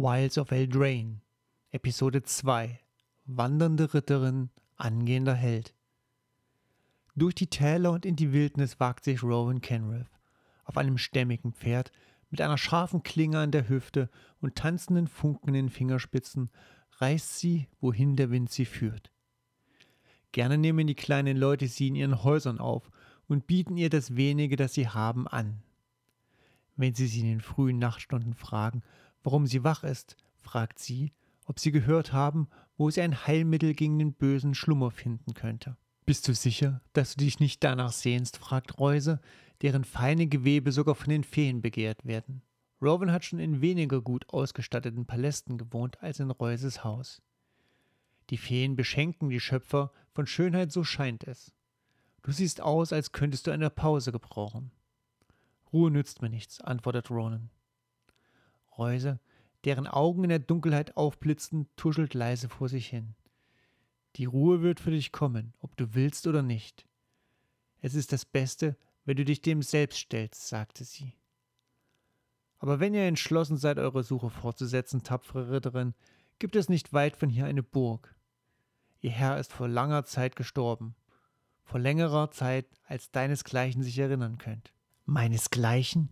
[0.00, 1.22] Wilds of Eldraine,
[1.72, 2.78] Episode 2
[3.26, 5.74] Wandernde Ritterin, angehender Held.
[7.16, 10.06] Durch die Täler und in die Wildnis wagt sich Rowan Kenrith.
[10.62, 11.90] Auf einem stämmigen Pferd,
[12.30, 14.08] mit einer scharfen Klinge an der Hüfte
[14.40, 16.50] und tanzenden Funken in den Fingerspitzen,
[16.98, 19.10] reist sie, wohin der Wind sie führt.
[20.30, 22.88] Gerne nehmen die kleinen Leute sie in ihren Häusern auf
[23.26, 25.64] und bieten ihr das wenige, das sie haben, an.
[26.76, 28.84] Wenn sie sie in den frühen Nachtstunden fragen,
[29.22, 31.12] warum sie wach ist, fragt sie,
[31.46, 35.76] ob sie gehört haben, wo sie ein Heilmittel gegen den bösen Schlummer finden könnte.
[36.06, 38.38] Bist du sicher, dass du dich nicht danach sehnst?
[38.38, 39.20] fragt Reuse,
[39.62, 42.42] deren feine Gewebe sogar von den Feen begehrt werden.
[42.80, 47.20] Rowan hat schon in weniger gut ausgestatteten Palästen gewohnt als in Reuses Haus.
[48.30, 51.52] Die Feen beschenken die Schöpfer von Schönheit, so scheint es.
[52.22, 54.70] Du siehst aus, als könntest du eine Pause gebrauchen.
[55.72, 57.50] Ruhe nützt mir nichts, antwortet Ronan.
[58.78, 59.20] Reuse,
[59.64, 63.14] deren Augen in der Dunkelheit aufblitzten, tuschelt leise vor sich hin.
[64.16, 66.86] Die Ruhe wird für dich kommen, ob du willst oder nicht.
[67.80, 71.14] Es ist das Beste, wenn du dich dem selbst stellst, sagte sie.
[72.58, 75.94] Aber wenn ihr entschlossen seid, eure Suche fortzusetzen, tapfere Ritterin,
[76.38, 78.14] gibt es nicht weit von hier eine Burg.
[79.00, 80.96] Ihr Herr ist vor langer Zeit gestorben,
[81.62, 84.72] vor längerer Zeit, als deinesgleichen sich erinnern könnt.
[85.04, 86.10] Meinesgleichen?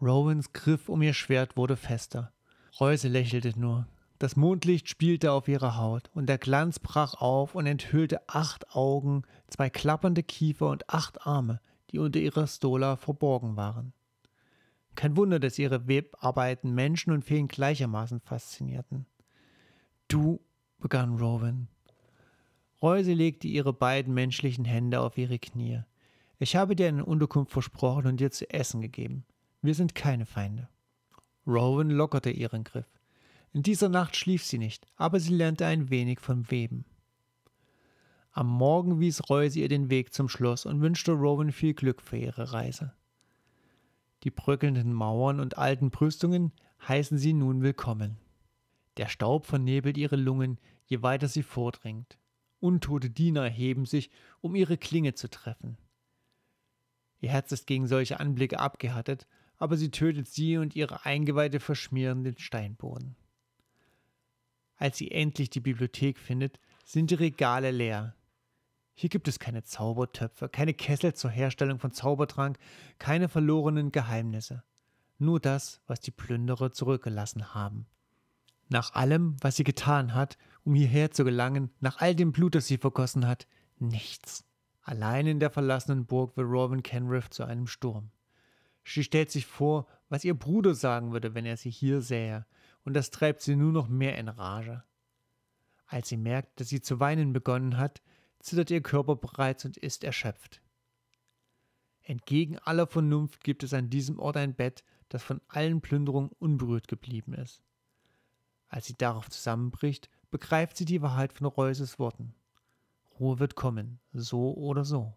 [0.00, 2.32] Rowans Griff um ihr Schwert wurde fester.
[2.78, 3.86] Reuse lächelte nur.
[4.18, 9.22] Das Mondlicht spielte auf ihrer Haut, und der Glanz brach auf und enthüllte acht Augen,
[9.48, 13.92] zwei klappernde Kiefer und acht Arme, die unter ihrer Stola verborgen waren.
[14.94, 19.06] Kein Wunder, dass ihre Webarbeiten Menschen und Feen gleichermaßen faszinierten.
[20.08, 20.40] Du,
[20.78, 21.68] begann Rowan.
[22.82, 25.82] Reuse legte ihre beiden menschlichen Hände auf ihre Knie.
[26.38, 29.24] Ich habe dir eine Unterkunft versprochen und dir zu essen gegeben.
[29.66, 30.68] Wir sind keine Feinde.
[31.44, 32.86] Rowan lockerte ihren Griff.
[33.52, 36.84] In dieser Nacht schlief sie nicht, aber sie lernte ein wenig vom Weben.
[38.30, 42.16] Am Morgen wies Reuse ihr den Weg zum Schloss und wünschte Rowan viel Glück für
[42.16, 42.92] ihre Reise.
[44.22, 46.52] Die bröckelnden Mauern und alten Brüstungen
[46.86, 48.18] heißen sie nun willkommen.
[48.98, 52.20] Der Staub vernebelt ihre Lungen, je weiter sie vordringt.
[52.60, 55.76] Untote Diener erheben sich, um ihre Klinge zu treffen.
[57.18, 59.26] Ihr Herz ist gegen solche Anblicke abgehärtet,
[59.58, 63.16] aber sie tötet sie und ihre Eingeweide verschmieren den Steinboden.
[64.76, 68.14] Als sie endlich die Bibliothek findet, sind die Regale leer.
[68.94, 72.58] Hier gibt es keine Zaubertöpfe, keine Kessel zur Herstellung von Zaubertrank,
[72.98, 74.62] keine verlorenen Geheimnisse.
[75.18, 77.86] Nur das, was die Plünderer zurückgelassen haben.
[78.68, 82.66] Nach allem, was sie getan hat, um hierher zu gelangen, nach all dem Blut, das
[82.66, 83.46] sie vergossen hat,
[83.78, 84.44] nichts.
[84.82, 88.10] Allein in der verlassenen Burg wird Robin Kenriff zu einem Sturm.
[88.88, 92.46] Sie stellt sich vor, was ihr Bruder sagen würde, wenn er sie hier sähe,
[92.84, 94.84] und das treibt sie nur noch mehr in Rage.
[95.86, 98.00] Als sie merkt, dass sie zu weinen begonnen hat,
[98.38, 100.62] zittert ihr Körper bereits und ist erschöpft.
[102.02, 106.86] Entgegen aller Vernunft gibt es an diesem Ort ein Bett, das von allen Plünderungen unberührt
[106.86, 107.64] geblieben ist.
[108.68, 112.36] Als sie darauf zusammenbricht, begreift sie die Wahrheit von Reuses Worten.
[113.18, 115.12] Ruhe wird kommen, so oder so.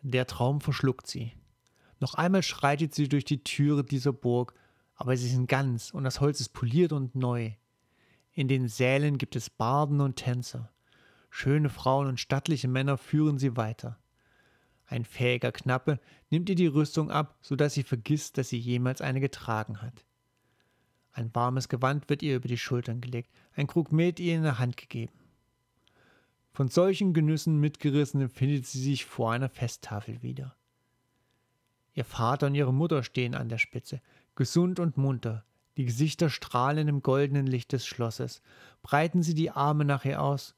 [0.00, 1.32] Der Traum verschluckt sie.
[2.02, 4.54] Noch einmal schreitet sie durch die Türe dieser Burg,
[4.96, 7.52] aber sie sind ganz und das Holz ist poliert und neu.
[8.32, 10.72] In den Sälen gibt es Barden und Tänzer.
[11.30, 14.00] Schöne Frauen und stattliche Männer führen sie weiter.
[14.84, 19.00] Ein fähiger Knappe nimmt ihr die Rüstung ab, so dass sie vergisst, dass sie jemals
[19.00, 20.04] eine getragen hat.
[21.12, 24.58] Ein warmes Gewand wird ihr über die Schultern gelegt, ein Krug Met ihr in der
[24.58, 25.12] Hand gegeben.
[26.52, 30.56] Von solchen Genüssen mitgerissen findet sie sich vor einer Festtafel wieder.
[31.94, 34.00] Ihr Vater und ihre Mutter stehen an der Spitze,
[34.34, 35.44] gesund und munter,
[35.76, 38.42] die Gesichter strahlen im goldenen Licht des Schlosses.
[38.82, 40.54] Breiten sie die Arme nach ihr aus.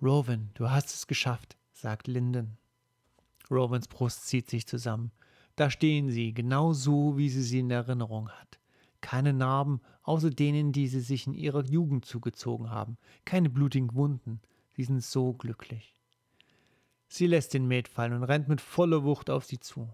[0.00, 2.56] Rowan, du hast es geschafft, sagt Linden.
[3.50, 5.12] Rowans Brust zieht sich zusammen.
[5.56, 8.58] Da stehen sie, genau so, wie sie sie in Erinnerung hat.
[9.02, 12.96] Keine Narben, außer denen, die sie sich in ihrer Jugend zugezogen haben.
[13.26, 14.40] Keine blutigen Wunden.
[14.74, 15.94] Sie sind so glücklich.
[17.06, 19.88] Sie lässt den Met fallen und rennt mit voller Wucht auf sie zu.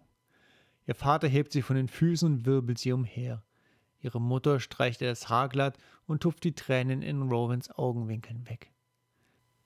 [0.90, 3.44] Ihr Vater hebt sie von den Füßen und wirbelt sie umher.
[4.00, 5.78] Ihre Mutter streicht ihr das Haar glatt
[6.08, 8.72] und tupft die Tränen in Rowans Augenwinkeln weg.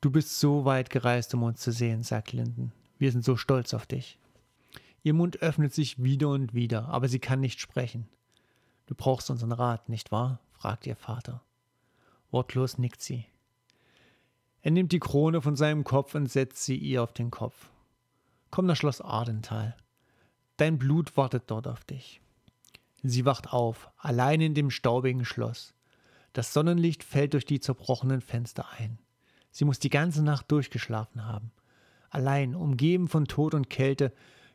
[0.02, 2.74] Du bist so weit gereist, um uns zu sehen, sagt Linden.
[2.98, 4.18] Wir sind so stolz auf dich.
[5.02, 8.06] Ihr Mund öffnet sich wieder und wieder, aber sie kann nicht sprechen.
[8.84, 10.40] Du brauchst unseren Rat, nicht wahr?
[10.52, 11.42] fragt ihr Vater.
[12.32, 13.24] Wortlos nickt sie.
[14.60, 17.70] Er nimmt die Krone von seinem Kopf und setzt sie ihr auf den Kopf.
[18.50, 19.74] Komm nach Schloss Ardental.
[20.56, 22.20] Dein Blut wartet dort auf dich.
[23.02, 25.74] Sie wacht auf, allein in dem staubigen Schloss.
[26.32, 28.98] Das Sonnenlicht fällt durch die zerbrochenen Fenster ein.
[29.50, 31.52] Sie muss die ganze Nacht durchgeschlafen haben.
[32.10, 34.12] Allein, umgeben von Tod und Kälte,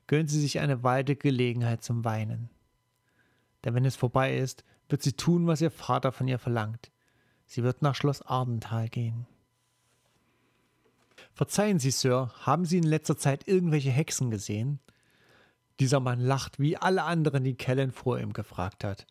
[0.07, 2.49] gönnt sie sich eine weite Gelegenheit zum Weinen.
[3.63, 6.91] Denn wenn es vorbei ist, wird sie tun, was ihr Vater von ihr verlangt.
[7.45, 9.27] Sie wird nach Schloss Ardental gehen.
[11.33, 14.79] Verzeihen Sie, Sir, haben Sie in letzter Zeit irgendwelche Hexen gesehen?
[15.79, 19.07] Dieser Mann lacht wie alle anderen, die Kellen vor ihm gefragt hat.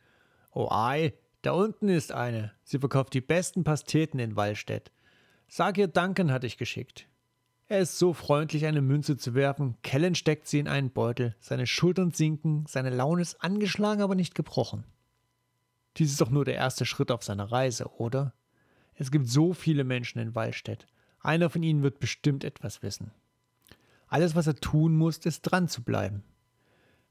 [0.53, 2.53] Oh ei, da unten ist eine.
[2.65, 4.93] Sie verkauft die besten Pasteten in Wallstedt.
[5.47, 7.09] Sag ihr Duncan hatte ich geschickt.
[7.69, 9.77] Er ist so freundlich, eine Münze zu werfen.
[9.83, 11.37] Kellen steckt sie in einen Beutel.
[11.39, 14.85] Seine Schultern sinken, seine Laune ist angeschlagen, aber nicht gebrochen.
[15.97, 18.35] Dies ist doch nur der erste Schritt auf seiner Reise, oder?
[18.95, 20.87] Es gibt so viele Menschen in Wallstedt.
[21.21, 23.11] Einer von ihnen wird bestimmt etwas wissen.
[24.07, 26.25] Alles, was er tun muss, ist dran zu bleiben.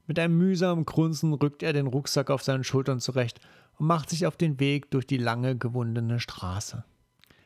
[0.08, 3.40] Mit einem mühsamen Grunzen rückt er den Rucksack auf seinen Schultern zurecht
[3.76, 6.82] und macht sich auf den Weg durch die lange gewundene Straße.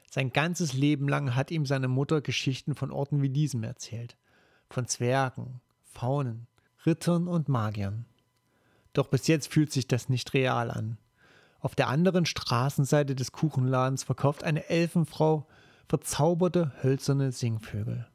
[0.09, 4.17] Sein ganzes Leben lang hat ihm seine Mutter Geschichten von Orten wie diesem erzählt.
[4.71, 6.47] Von Zwergen, Faunen,
[6.87, 8.07] Rittern und Magiern.
[8.93, 10.99] Doch bis jetzt fühlt sich das nicht real an.
[11.59, 15.49] Auf der anderen Straßenseite des Kuchenladens verkauft eine Elfenfrau
[15.89, 18.07] verzauberte hölzerne Singvögel.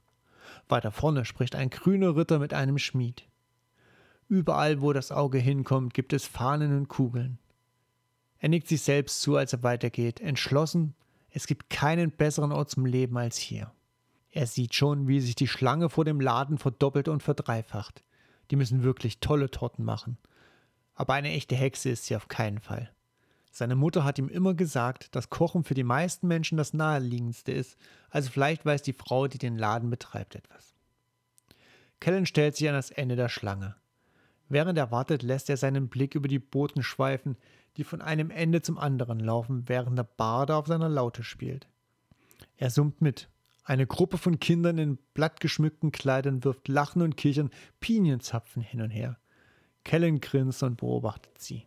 [0.69, 3.25] Weiter vorne spricht ein grüner Ritter mit einem Schmied.
[4.29, 7.39] Überall, wo das Auge hinkommt, gibt es Fahnen und Kugeln.
[8.39, 10.95] Er nickt sich selbst zu, als er weitergeht, entschlossen,
[11.29, 13.71] es gibt keinen besseren Ort zum Leben als hier.
[14.31, 18.03] Er sieht schon, wie sich die Schlange vor dem Laden verdoppelt und verdreifacht.
[18.51, 20.17] Die müssen wirklich tolle Torten machen.
[20.95, 22.91] Aber eine echte Hexe ist sie auf keinen Fall.
[23.51, 27.77] Seine Mutter hat ihm immer gesagt, dass Kochen für die meisten Menschen das naheliegendste ist,
[28.09, 30.75] also vielleicht weiß die Frau, die den Laden betreibt, etwas.
[31.99, 33.75] Kellen stellt sich an das Ende der Schlange.
[34.49, 37.37] Während er wartet, lässt er seinen Blick über die Boten schweifen,
[37.75, 41.67] die von einem Ende zum anderen laufen, während der Barde auf seiner Laute spielt.
[42.55, 43.29] Er summt mit.
[43.63, 47.51] Eine Gruppe von Kindern in blattgeschmückten Kleidern wirft Lachen und Kichern
[47.81, 49.17] Pinienzapfen hin und her.
[49.83, 51.65] Kellen grinst und beobachtet sie.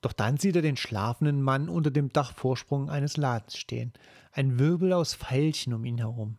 [0.00, 3.92] Doch dann sieht er den schlafenden Mann unter dem Dachvorsprung eines Ladens stehen,
[4.32, 6.36] ein Wirbel aus Pfeilchen um ihn herum.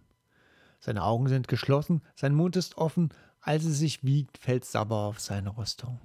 [0.82, 3.10] Seine Augen sind geschlossen, sein Mund ist offen,
[3.44, 6.00] als er sich wiegt, fällt Sabber auf seine Rüstung.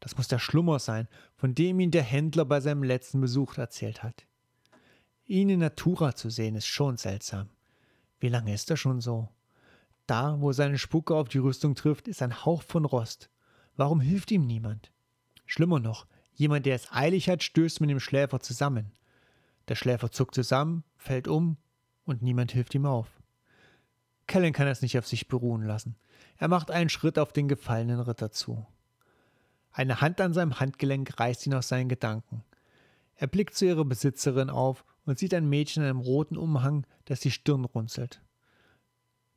[0.00, 4.02] Das muss der Schlummer sein, von dem ihn der Händler bei seinem letzten Besuch erzählt
[4.02, 4.26] hat.
[5.24, 7.48] Ihn in Natura zu sehen, ist schon seltsam.
[8.20, 9.28] Wie lange ist er schon so?
[10.06, 13.28] Da, wo seine Spucke auf die Rüstung trifft, ist ein Hauch von Rost.
[13.76, 14.92] Warum hilft ihm niemand?
[15.44, 16.06] Schlimmer noch,
[16.36, 18.92] Jemand, der es eilig hat, stößt mit dem Schläfer zusammen.
[19.68, 21.56] Der Schläfer zuckt zusammen, fällt um
[22.04, 23.08] und niemand hilft ihm auf.
[24.26, 25.96] Kellen kann es nicht auf sich beruhen lassen.
[26.38, 28.66] Er macht einen Schritt auf den gefallenen Ritter zu.
[29.72, 32.42] Eine Hand an seinem Handgelenk reißt ihn aus seinen Gedanken.
[33.14, 37.20] Er blickt zu ihrer Besitzerin auf und sieht ein Mädchen in einem roten Umhang, das
[37.20, 38.20] die Stirn runzelt.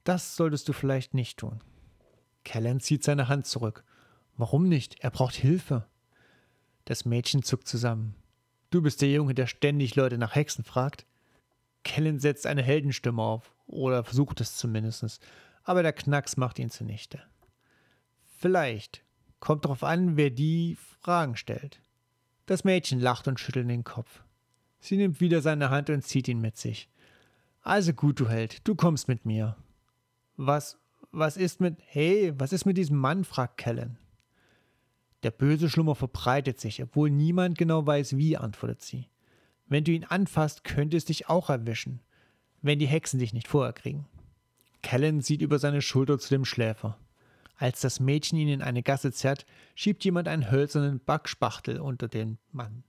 [0.04, 1.62] Das solltest du vielleicht nicht tun.
[2.44, 3.84] Kellen zieht seine Hand zurück.
[4.38, 5.00] Warum nicht?
[5.02, 5.86] Er braucht Hilfe.
[6.86, 8.16] Das Mädchen zuckt zusammen.
[8.70, 11.06] Du bist der Junge, der ständig Leute nach Hexen fragt.
[11.84, 15.20] Kellen setzt eine Heldenstimme auf, oder versucht es zumindest,
[15.64, 17.22] aber der Knacks macht ihn zunichte.
[18.38, 19.04] Vielleicht.
[19.40, 21.82] Kommt drauf an, wer die Fragen stellt.
[22.46, 24.24] Das Mädchen lacht und schüttelt den Kopf.
[24.80, 26.90] Sie nimmt wieder seine Hand und zieht ihn mit sich.
[27.62, 29.56] Also gut, du Held, du kommst mit mir.
[30.36, 30.78] Was,
[31.12, 33.24] was ist mit, hey, was ist mit diesem Mann?
[33.24, 33.98] fragt Kellen.
[35.24, 39.10] Der böse Schlummer verbreitet sich, obwohl niemand genau weiß, wie, antwortet sie.
[39.68, 42.02] Wenn du ihn anfasst, könnte es dich auch erwischen,
[42.62, 44.08] wenn die Hexen dich nicht vorher kriegen.
[44.82, 46.98] Kellen sieht über seine Schulter zu dem Schläfer.
[47.58, 52.38] Als das Mädchen ihn in eine Gasse zerrt, schiebt jemand einen hölzernen Backspachtel unter den
[52.52, 52.84] Mann.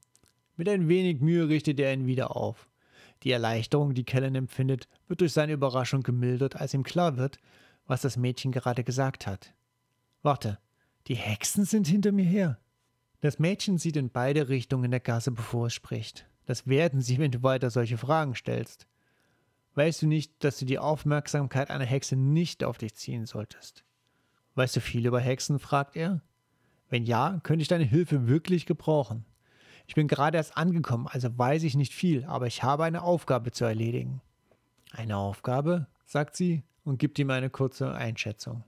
[0.57, 2.69] Mit ein wenig Mühe richtet er ihn wieder auf.
[3.23, 7.39] Die Erleichterung, die Kellen empfindet, wird durch seine Überraschung gemildert, als ihm klar wird,
[7.87, 9.53] was das Mädchen gerade gesagt hat.
[10.23, 10.59] Warte,
[11.09, 12.59] die Hexen sind hinter mir her.
[13.21, 16.27] Das Mädchen sieht in beide Richtungen der Gasse, bevor es spricht.
[16.47, 18.87] Das werden sie, wenn du weiter solche Fragen stellst.
[19.75, 23.85] Weißt du nicht, dass du die Aufmerksamkeit einer Hexe nicht auf dich ziehen solltest?
[24.55, 25.59] Weißt du viel über Hexen?
[25.59, 26.23] fragt er.
[26.89, 29.25] Wenn ja, könnte ich deine Hilfe wirklich gebrauchen.
[29.87, 33.53] Ich bin gerade erst angekommen, also weiß ich nicht viel, aber ich habe eine Aufgabe
[33.53, 34.21] zu erledigen.
[34.93, 35.87] Eine Aufgabe?
[36.05, 38.65] sagt sie und gibt ihm eine kurze Einschätzung.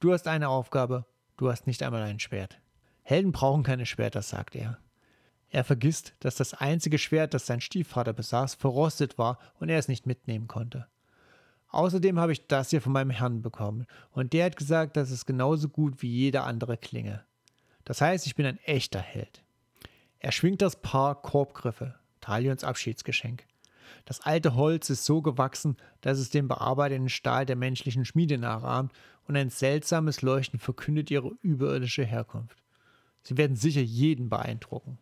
[0.00, 2.60] Du hast eine Aufgabe Du hast nicht einmal ein Schwert.
[3.02, 4.78] Helden brauchen keine Schwerter, sagt er.
[5.54, 9.86] Er vergisst, dass das einzige Schwert, das sein Stiefvater besaß, verrostet war und er es
[9.86, 10.88] nicht mitnehmen konnte.
[11.68, 15.26] Außerdem habe ich das hier von meinem Herrn bekommen und der hat gesagt, dass es
[15.26, 17.24] genauso gut wie jede andere Klinge.
[17.84, 19.44] Das heißt, ich bin ein echter Held.
[20.18, 23.46] Er schwingt das Paar Korbgriffe, Talions Abschiedsgeschenk.
[24.06, 28.92] Das alte Holz ist so gewachsen, dass es den bearbeiteten Stahl der menschlichen Schmiede nachahmt
[29.28, 32.58] und ein seltsames Leuchten verkündet ihre überirdische Herkunft.
[33.22, 34.98] Sie werden sicher jeden beeindrucken.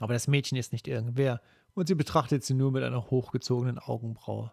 [0.00, 1.40] Aber das Mädchen ist nicht irgendwer
[1.74, 4.50] und sie betrachtet sie nur mit einer hochgezogenen Augenbraue.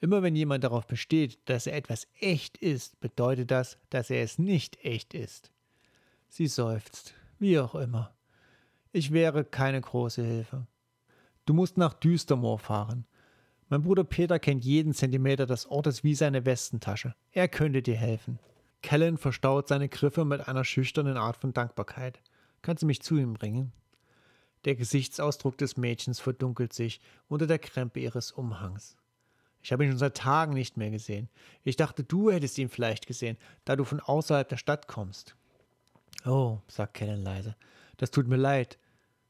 [0.00, 4.38] Immer wenn jemand darauf besteht, dass er etwas echt ist, bedeutet das, dass er es
[4.38, 5.52] nicht echt ist.
[6.28, 8.12] Sie seufzt, wie auch immer.
[8.90, 10.66] Ich wäre keine große Hilfe.
[11.46, 13.06] Du musst nach Düstermoor fahren.
[13.68, 17.14] Mein Bruder Peter kennt jeden Zentimeter des Ortes wie seine Westentasche.
[17.30, 18.38] Er könnte dir helfen.
[18.82, 22.20] Kellen verstaut seine Griffe mit einer schüchternen Art von Dankbarkeit.
[22.60, 23.72] Kannst du mich zu ihm bringen?
[24.64, 28.96] Der Gesichtsausdruck des Mädchens verdunkelt sich unter der Krempe ihres Umhangs.
[29.62, 31.28] Ich habe ihn schon seit Tagen nicht mehr gesehen.
[31.62, 35.36] Ich dachte, du hättest ihn vielleicht gesehen, da du von außerhalb der Stadt kommst.
[36.24, 37.56] Oh, sagt Kellen leise.
[37.96, 38.78] Das tut mir leid.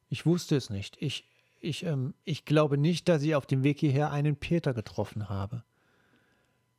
[0.08, 0.96] Ich wusste es nicht.
[1.00, 1.28] Ich,
[1.60, 5.64] ich, ähm, ich glaube nicht, dass ich auf dem Weg hierher einen Peter getroffen habe.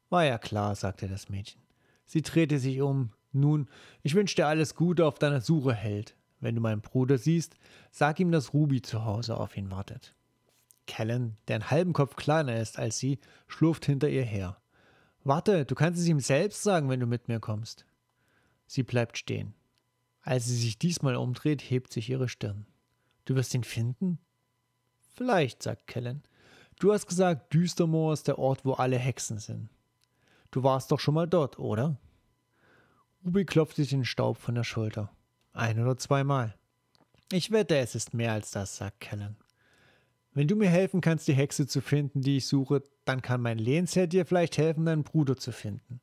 [0.10, 1.62] War ja klar, sagte das Mädchen.
[2.06, 3.12] Sie drehte sich um.
[3.32, 3.68] Nun,
[4.04, 6.16] ich wünsche dir alles Gute auf deiner Suche, Held.
[6.44, 7.56] Wenn du meinen Bruder siehst,
[7.90, 10.14] sag ihm, dass Ruby zu Hause auf ihn wartet.
[10.88, 14.58] Kellen, der einen halben Kopf kleiner ist als sie, schlurft hinter ihr her.
[15.24, 17.86] Warte, du kannst es ihm selbst sagen, wenn du mit mir kommst.
[18.68, 19.54] Sie bleibt stehen.
[20.22, 22.66] Als sie sich diesmal umdreht, hebt sich ihre Stirn.
[23.24, 24.20] Du wirst ihn finden?
[25.16, 26.24] Vielleicht, sagt Kellen.
[26.78, 29.70] Du hast gesagt, Düstermoor ist der Ort, wo alle Hexen sind.
[30.52, 31.96] Du warst doch schon mal dort, oder?
[33.26, 35.10] Ruby klopft sich den Staub von der Schulter.
[35.54, 36.56] Ein oder zweimal.
[37.32, 39.38] Ich wette, es ist mehr als das, sagt Kellen.
[40.34, 43.60] Wenn du mir helfen kannst, die Hexe zu finden, die ich suche, dann kann mein
[43.60, 46.02] Lehnsherr dir vielleicht helfen, deinen Bruder zu finden.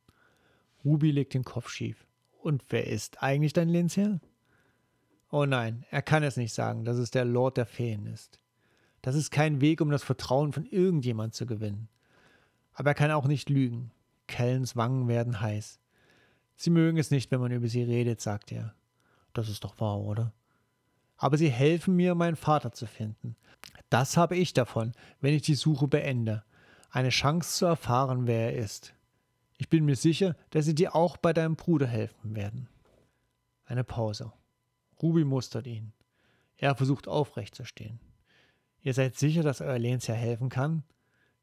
[0.84, 2.06] Ruby legt den Kopf schief.
[2.40, 4.20] Und wer ist eigentlich dein Lehnsherr?
[5.30, 8.38] Oh nein, er kann es nicht sagen, dass es der Lord der Feen ist.
[9.02, 11.88] Das ist kein Weg, um das Vertrauen von irgendjemand zu gewinnen.
[12.72, 13.90] Aber er kann auch nicht lügen.
[14.28, 15.80] Kellens Wangen werden heiß.
[16.56, 18.74] Sie mögen es nicht, wenn man über sie redet, sagt er.
[19.32, 20.32] Das ist doch wahr, oder?
[21.16, 23.36] Aber sie helfen mir, meinen Vater zu finden.
[23.90, 26.44] Das habe ich davon, wenn ich die Suche beende.
[26.90, 28.94] Eine Chance zu erfahren, wer er ist.
[29.58, 32.68] Ich bin mir sicher, dass sie dir auch bei deinem Bruder helfen werden.
[33.66, 34.32] Eine Pause.
[35.02, 35.92] Ruby mustert ihn.
[36.56, 38.00] Er versucht aufrecht zu stehen.
[38.82, 40.84] Ihr seid sicher, dass euer Lehnsherr helfen kann?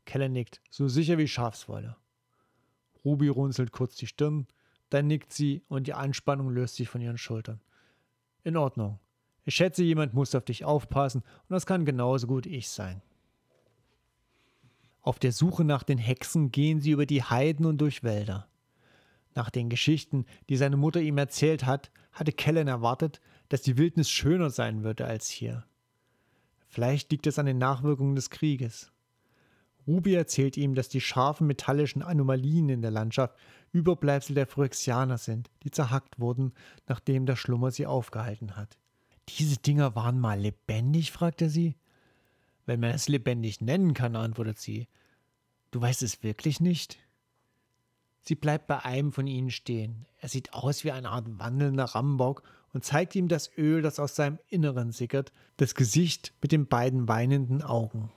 [0.06, 1.96] Keller nickt, so sicher wie Schafswolle.
[3.06, 4.48] Ruby runzelt kurz die Stirn,
[4.90, 7.62] dann nickt sie und die Anspannung löst sich von ihren Schultern.
[8.48, 8.98] In Ordnung.
[9.44, 13.02] Ich schätze, jemand muss auf dich aufpassen und das kann genauso gut ich sein.
[15.02, 18.48] Auf der Suche nach den Hexen gehen sie über die Heiden und durch Wälder.
[19.36, 24.10] Nach den Geschichten, die seine Mutter ihm erzählt hat, hatte Kellen erwartet, dass die Wildnis
[24.10, 25.66] schöner sein würde als hier.
[26.70, 28.94] Vielleicht liegt es an den Nachwirkungen des Krieges.
[29.86, 33.36] Ruby erzählt ihm, dass die scharfen metallischen Anomalien in der Landschaft
[33.72, 36.54] Überbleibsel der Phyrexianer sind, die zerhackt wurden,
[36.88, 38.78] nachdem der Schlummer sie aufgehalten hat.
[39.30, 41.12] Diese Dinger waren mal lebendig?
[41.12, 41.76] fragt er sie.
[42.66, 44.88] Wenn man es lebendig nennen kann, antwortet sie.
[45.72, 46.98] Du weißt es wirklich nicht?
[48.22, 50.06] Sie bleibt bei einem von ihnen stehen.
[50.20, 52.44] Er sieht aus wie eine Art wandelnder Rambock
[52.74, 57.08] und zeigt ihm das Öl, das aus seinem Inneren sickert, das Gesicht mit den beiden
[57.08, 58.12] weinenden Augen.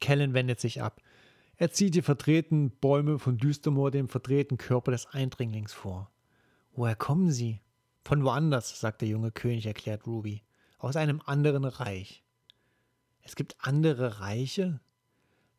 [0.00, 1.02] Kellen wendet sich ab.
[1.60, 6.10] Er zieht die verdrehten Bäume von Düstermoor dem verdrehten Körper des Eindringlings vor.
[6.72, 7.60] Woher kommen sie?
[8.02, 10.42] Von woanders, sagt der junge König, erklärt Ruby.
[10.78, 12.24] Aus einem anderen Reich.
[13.20, 14.80] Es gibt andere Reiche?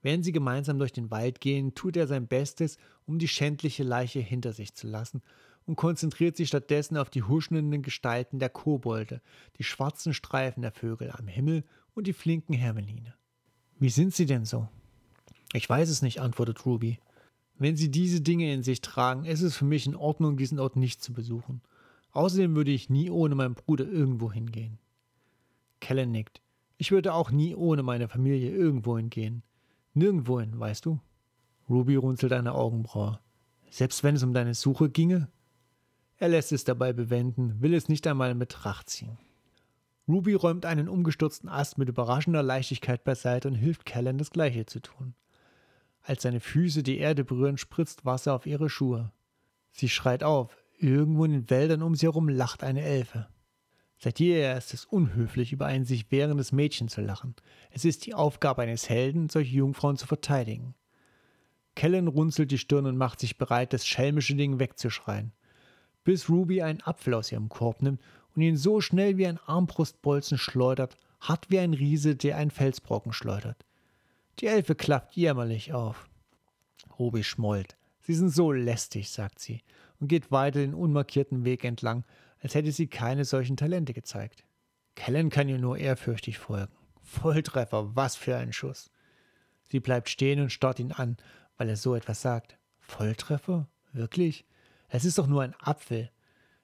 [0.01, 4.21] Während sie gemeinsam durch den Wald gehen, tut er sein Bestes, um die schändliche Leiche
[4.21, 5.21] hinter sich zu lassen
[5.67, 9.21] und konzentriert sich stattdessen auf die huschenden Gestalten der Kobolde,
[9.59, 13.13] die schwarzen Streifen der Vögel am Himmel und die flinken Hermeline.
[13.77, 14.67] Wie sind sie denn so?
[15.53, 16.99] Ich weiß es nicht, antwortet Ruby.
[17.57, 20.75] Wenn sie diese Dinge in sich tragen, ist es für mich in Ordnung, diesen Ort
[20.75, 21.61] nicht zu besuchen.
[22.13, 24.79] Außerdem würde ich nie ohne meinen Bruder irgendwo hingehen.
[25.79, 26.41] Kellen nickt.
[26.77, 29.43] Ich würde auch nie ohne meine Familie irgendwo hingehen.
[29.93, 30.99] Nirgendwohin, weißt du?
[31.69, 33.19] Ruby runzelt eine Augenbraue.
[33.69, 35.29] Selbst wenn es um deine Suche ginge?
[36.17, 39.17] Er lässt es dabei bewenden, will es nicht einmal in Betracht ziehen.
[40.07, 44.81] Ruby räumt einen umgestürzten Ast mit überraschender Leichtigkeit beiseite und hilft Callan, das Gleiche zu
[44.81, 45.13] tun.
[46.03, 49.11] Als seine Füße die Erde berühren, spritzt Wasser auf ihre Schuhe.
[49.71, 50.57] Sie schreit auf.
[50.77, 53.27] Irgendwo in den Wäldern um sie herum lacht eine Elfe.
[53.97, 57.35] Seit jeher ist es unhöflich, über ein sich wehrendes Mädchen zu lachen.
[57.69, 60.73] Es ist die Aufgabe eines Helden, solche Jungfrauen zu verteidigen.
[61.75, 65.33] Kellen runzelt die Stirn und macht sich bereit, das schelmische Ding wegzuschreien
[66.03, 68.01] bis Ruby einen Apfel aus ihrem Korb nimmt
[68.35, 73.13] und ihn so schnell wie ein Armbrustbolzen schleudert, hart wie ein Riese, der einen Felsbrocken
[73.13, 73.65] schleudert.
[74.41, 76.09] Die Elfe klappt jämmerlich auf.
[76.97, 77.77] Ruby schmollt.
[77.99, 79.61] Sie sind so lästig, sagt sie
[79.99, 82.03] und geht weiter den unmarkierten Weg entlang,
[82.39, 84.43] als hätte sie keine solchen Talente gezeigt.
[84.95, 86.73] Kellen kann ihr nur ehrfürchtig folgen.
[87.03, 88.89] Volltreffer, was für ein Schuss.
[89.69, 91.17] Sie bleibt stehen und starrt ihn an,
[91.57, 92.57] weil er so etwas sagt.
[92.79, 93.69] Volltreffer?
[93.93, 94.45] Wirklich?
[94.89, 96.09] Es ist doch nur ein Apfel.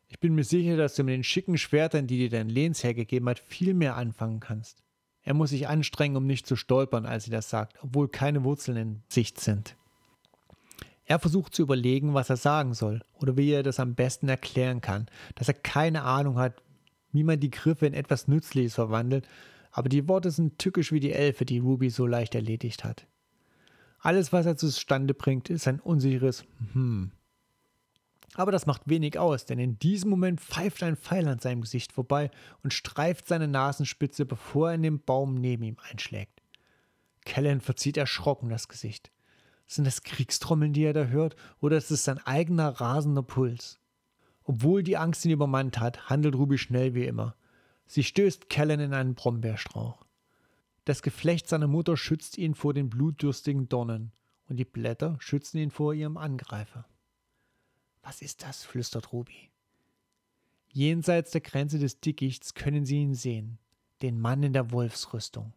[0.08, 3.30] Ich bin mir sicher, dass du mit den schicken Schwertern, die dir dein Lehnsherr gegeben
[3.30, 4.84] hat, viel mehr anfangen kannst.
[5.28, 8.78] Er muss sich anstrengen, um nicht zu stolpern, als sie das sagt, obwohl keine Wurzeln
[8.78, 9.76] in Sicht sind.
[11.04, 14.80] Er versucht zu überlegen, was er sagen soll oder wie er das am besten erklären
[14.80, 16.64] kann, dass er keine Ahnung hat,
[17.12, 19.28] wie man die Griffe in etwas Nützliches verwandelt,
[19.74, 23.06] aber die Worte sind tückisch wie die Elfe, die Ruby so leicht erledigt hat.
[24.00, 27.12] Alles, was er zustande bringt, ist ein unsicheres Hm.
[28.38, 31.92] Aber das macht wenig aus, denn in diesem Moment pfeift ein Pfeil an seinem Gesicht
[31.92, 32.30] vorbei
[32.62, 36.44] und streift seine Nasenspitze, bevor er in den Baum neben ihm einschlägt.
[37.26, 39.12] Kellen verzieht erschrocken das Gesicht.
[39.66, 43.80] Sind das Kriegstrommeln, die er da hört, oder ist es sein eigener rasender Puls?
[44.44, 47.36] Obwohl die Angst ihn übermannt hat, handelt Ruby schnell wie immer.
[47.88, 50.06] Sie stößt Kellen in einen Brombeerstrauch.
[50.86, 54.12] Das Geflecht seiner Mutter schützt ihn vor den blutdürstigen Dornen,
[54.48, 56.86] und die Blätter schützen ihn vor ihrem Angreifer.
[58.08, 58.64] Was ist das?
[58.64, 59.52] flüstert Ruby.
[60.70, 63.60] Jenseits der Grenze des Dickichts können sie ihn sehen,
[64.02, 65.52] den Mann in der Wolfsrüstung.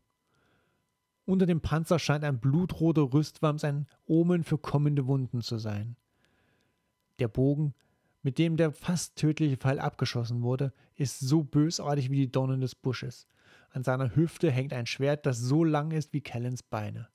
[1.27, 5.95] Unter dem Panzer scheint ein blutroter Rüstwams ein Omen für kommende Wunden zu sein.
[7.21, 7.73] Der Bogen,
[8.23, 12.75] mit dem der fast tödliche Pfeil abgeschossen wurde, ist so bösartig wie die Dornen des
[12.75, 13.29] Busches.
[13.71, 17.11] An seiner Hüfte hängt ein Schwert, das so lang ist wie Kellens Beine.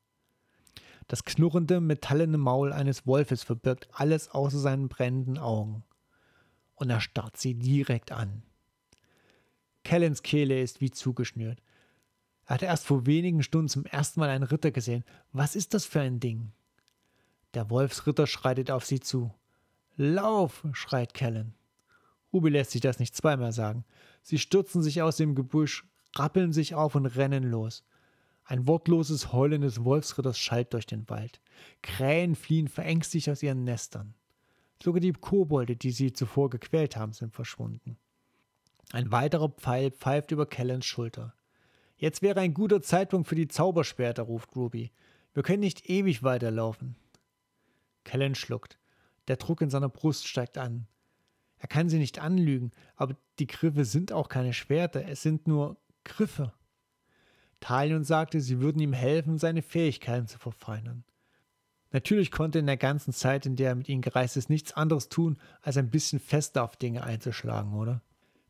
[1.08, 5.84] Das knurrende, metallene Maul eines Wolfes verbirgt alles außer seinen brennenden Augen.
[6.74, 8.44] Und er starrt sie direkt an.
[9.84, 11.62] Kellens Kehle ist wie zugeschnürt.
[12.46, 15.04] Er hatte erst vor wenigen Stunden zum ersten Mal einen Ritter gesehen.
[15.32, 16.52] Was ist das für ein Ding?
[17.54, 19.34] Der Wolfsritter schreitet auf sie zu.
[19.96, 20.65] Lauf!
[20.74, 21.54] schreit Kellen.
[22.34, 23.86] Ruby lässt sich das nicht zweimal sagen.
[24.22, 27.86] Sie stürzen sich aus dem Gebüsch, rappeln sich auf und rennen los.
[28.45, 31.41] Ein wortloses Heulen des Wolfsritters schallt durch den Wald.
[31.81, 34.13] Krähen fliehen verängstigt aus ihren Nestern.
[34.81, 37.97] Sogar die Kobolde, die sie zuvor gequält haben, sind verschwunden.
[38.91, 41.34] Ein weiterer Pfeil pfeift über Kellens Schulter.
[41.97, 44.91] Jetzt wäre ein guter Zeitpunkt für die Zaubersperrte, ruft Ruby.
[45.34, 46.95] Wir können nicht ewig weiterlaufen.
[48.03, 48.77] Kellen schluckt.
[49.27, 50.88] Der Druck in seiner Brust steigt an.
[51.58, 55.77] Er kann sie nicht anlügen, aber die Griffe sind auch keine Schwerter, es sind nur
[56.03, 56.53] Griffe.
[57.65, 61.04] Talion sagte, sie würden ihm helfen, seine Fähigkeiten zu verfeinern.
[61.89, 65.10] Natürlich konnte in der ganzen Zeit, in der er mit ihnen gereist ist, nichts anderes
[65.10, 68.04] tun, als ein bisschen fester auf Dinge einzuschlagen, oder?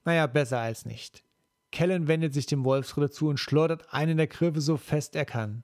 [0.03, 1.23] Naja, besser als nicht.
[1.71, 5.63] Kellen wendet sich dem Wolfsritter zu und schleudert einen der Griffe so fest er kann.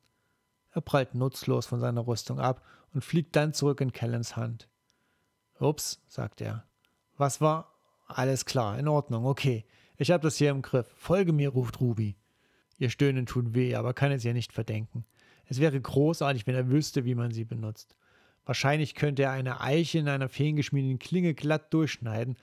[0.70, 4.70] Er prallt nutzlos von seiner Rüstung ab und fliegt dann zurück in Kellens Hand.
[5.60, 6.64] Ups, sagt er.
[7.18, 7.76] Was war?
[8.08, 9.66] Alles klar, in Ordnung, okay.
[9.98, 10.88] Ich hab das hier im Griff.
[10.96, 12.16] Folge mir, ruft Ruby.
[12.82, 15.06] Ihr Stöhnen tut weh, aber kann es ihr nicht verdenken.
[15.46, 17.96] Es wäre großartig, wenn er wüsste, wie man sie benutzt.
[18.44, 22.38] Wahrscheinlich könnte er eine Eiche in einer feengeschmiedeten Klinge glatt durchschneiden,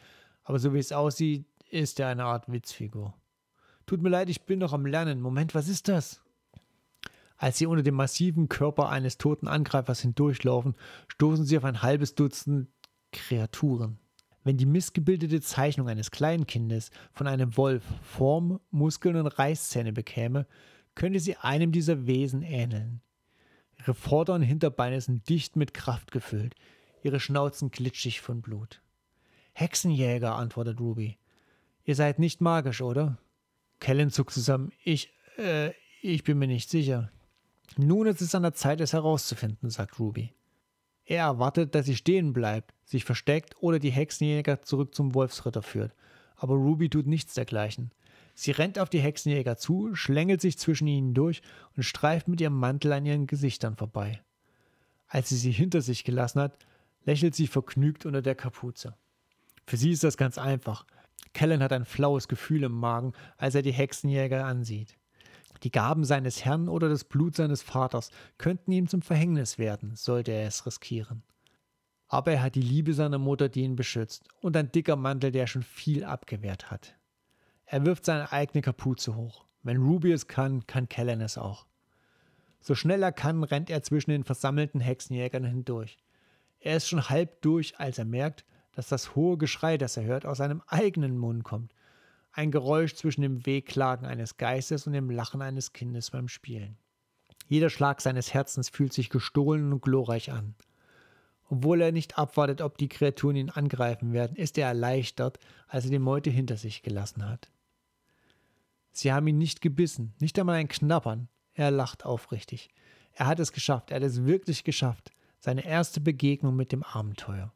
[0.44, 3.14] aber so wie es aussieht, ist er eine Art Witzfigur.
[3.84, 5.20] Tut mir leid, ich bin noch am Lernen.
[5.20, 6.22] Moment, was ist das?
[7.36, 10.76] Als sie unter dem massiven Körper eines toten Angreifers hindurchlaufen,
[11.08, 12.68] stoßen sie auf ein halbes Dutzend
[13.10, 13.98] Kreaturen.
[14.48, 20.46] Wenn die missgebildete Zeichnung eines Kleinkindes von einem Wolf Form, Muskeln und Reißzähne bekäme,
[20.94, 23.02] könnte sie einem dieser Wesen ähneln.
[23.78, 26.54] Ihre vorderen Hinterbeine sind dicht mit Kraft gefüllt,
[27.02, 28.80] ihre Schnauzen glitschig von Blut.
[29.52, 31.18] Hexenjäger, antwortet Ruby.
[31.84, 33.18] Ihr seid nicht magisch, oder?
[33.80, 34.72] Kellen zuckt zusammen.
[34.82, 37.12] Ich, äh, ich bin mir nicht sicher.
[37.76, 40.32] Nun ist es an der Zeit, es herauszufinden, sagt Ruby.
[41.10, 45.94] Er erwartet, dass sie stehen bleibt, sich versteckt oder die Hexenjäger zurück zum Wolfsritter führt.
[46.36, 47.92] Aber Ruby tut nichts dergleichen.
[48.34, 51.40] Sie rennt auf die Hexenjäger zu, schlängelt sich zwischen ihnen durch
[51.74, 54.20] und streift mit ihrem Mantel an ihren Gesichtern vorbei.
[55.06, 56.58] Als sie sie hinter sich gelassen hat,
[57.06, 58.94] lächelt sie vergnügt unter der Kapuze.
[59.66, 60.84] Für sie ist das ganz einfach.
[61.32, 64.98] Kellen hat ein flaues Gefühl im Magen, als er die Hexenjäger ansieht.
[65.62, 70.32] Die Gaben seines Herrn oder das Blut seines Vaters könnten ihm zum Verhängnis werden, sollte
[70.32, 71.22] er es riskieren.
[72.06, 75.46] Aber er hat die Liebe seiner Mutter, die ihn beschützt, und ein dicker Mantel, der
[75.46, 76.94] schon viel abgewehrt hat.
[77.66, 79.44] Er wirft seine eigene Kapuze hoch.
[79.62, 81.66] Wenn Ruby es kann, kann Kellen es auch.
[82.60, 85.98] So schnell er kann, rennt er zwischen den versammelten Hexenjägern hindurch.
[86.60, 90.24] Er ist schon halb durch, als er merkt, dass das hohe Geschrei, das er hört,
[90.24, 91.74] aus seinem eigenen Mund kommt.
[92.38, 96.78] Ein Geräusch zwischen dem Wehklagen eines Geistes und dem Lachen eines Kindes beim Spielen.
[97.48, 100.54] Jeder Schlag seines Herzens fühlt sich gestohlen und glorreich an.
[101.48, 105.90] Obwohl er nicht abwartet, ob die Kreaturen ihn angreifen werden, ist er erleichtert, als er
[105.90, 107.50] die Meute hinter sich gelassen hat.
[108.92, 111.28] Sie haben ihn nicht gebissen, nicht einmal ein Knappern.
[111.54, 112.70] Er lacht aufrichtig.
[113.14, 115.10] Er hat es geschafft, er hat es wirklich geschafft.
[115.40, 117.52] Seine erste Begegnung mit dem Abenteuer.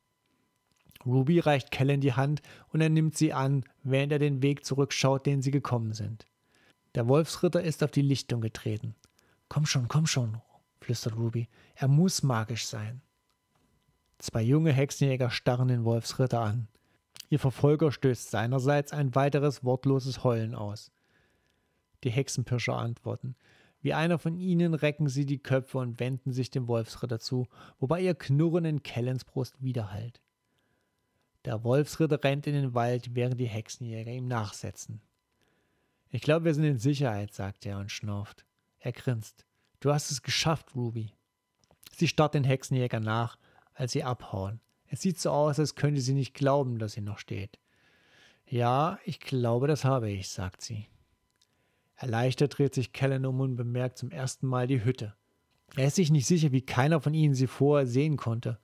[1.04, 5.26] Ruby reicht Kellen die Hand und er nimmt sie an, während er den Weg zurückschaut,
[5.26, 6.26] den sie gekommen sind.
[6.94, 8.94] Der Wolfsritter ist auf die Lichtung getreten.
[9.48, 10.40] Komm schon, komm schon,
[10.80, 11.48] flüstert Ruby.
[11.74, 13.02] Er muss magisch sein.
[14.18, 16.68] Zwei junge Hexenjäger starren den Wolfsritter an.
[17.28, 20.92] Ihr Verfolger stößt seinerseits ein weiteres wortloses Heulen aus.
[22.04, 23.36] Die Hexenpirscher antworten.
[23.80, 27.48] Wie einer von ihnen recken sie die Köpfe und wenden sich dem Wolfsritter zu,
[27.80, 30.20] wobei ihr Knurren in Kellens Brust widerhallt.
[31.44, 35.00] Der Wolfsritter rennt in den Wald, während die Hexenjäger ihm nachsetzen.
[36.11, 38.44] Ich glaube, wir sind in Sicherheit, sagt er und schnauft.
[38.78, 39.46] Er grinst.
[39.81, 41.12] Du hast es geschafft, Ruby.
[41.96, 43.38] Sie starrt den Hexenjäger nach,
[43.74, 44.61] als sie abhauen.
[44.87, 47.59] Es sieht so aus, als könnte sie nicht glauben, dass sie noch steht.
[48.46, 50.87] Ja, ich glaube, das habe ich, sagt sie.
[51.96, 55.14] Erleichtert dreht sich Kellen um und bemerkt zum ersten Mal die Hütte.
[55.76, 58.59] Er ist sich nicht sicher, wie keiner von ihnen sie vorher sehen konnte.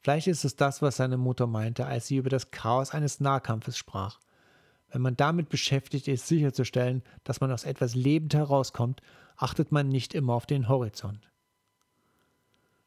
[0.00, 3.76] Vielleicht ist es das, was seine Mutter meinte, als sie über das Chaos eines Nahkampfes
[3.76, 4.20] sprach.
[4.90, 9.02] Wenn man damit beschäftigt ist, sicherzustellen, dass man aus etwas lebend herauskommt,
[9.36, 11.28] achtet man nicht immer auf den Horizont.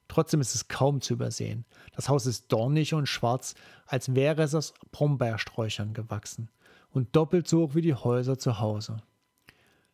[0.08, 1.64] Trotzdem ist es kaum zu übersehen.
[1.96, 6.50] Das Haus ist dornig und schwarz, als wäre es aus Brombeersträuchern gewachsen
[6.90, 8.98] und doppelt so hoch wie die Häuser zu Hause.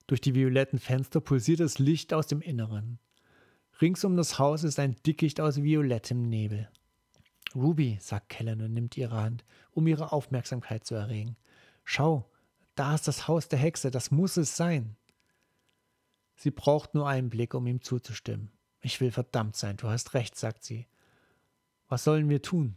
[0.08, 2.98] Durch die violetten Fenster pulsiert das Licht aus dem Inneren.
[3.80, 6.68] Rings um das Haus ist ein Dickicht aus violettem Nebel.
[7.56, 11.36] Ruby, sagt Kellen und nimmt ihre Hand, um ihre Aufmerksamkeit zu erregen.
[11.84, 12.30] Schau,
[12.76, 14.96] da ist das Haus der Hexe, das muss es sein.
[16.36, 18.52] Sie braucht nur einen Blick, um ihm zuzustimmen.
[18.82, 20.86] Ich will verdammt sein, du hast recht, sagt sie.
[21.88, 22.76] Was sollen wir tun?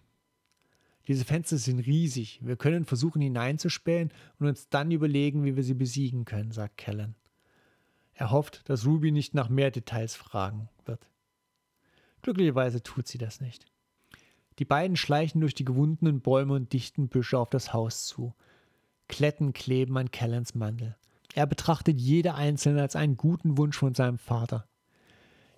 [1.09, 2.41] Diese Fenster sind riesig.
[2.43, 7.17] Wir können versuchen hineinzuspähen und uns dann überlegen, wie wir sie besiegen können, sagt Kellen.
[8.15, 11.09] Er hofft, dass Ruby nicht nach mehr Details fragen wird.
[12.23, 13.67] Glücklicherweise tut sie das nicht.
[14.61, 18.35] Die beiden schleichen durch die gewundenen Bäume und dichten Büsche auf das Haus zu.
[19.09, 20.97] Kletten kleben an Kellens Mantel.
[21.35, 24.69] Er betrachtet jede einzelne als einen guten Wunsch von seinem Vater.